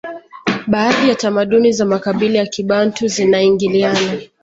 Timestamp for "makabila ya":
1.85-2.45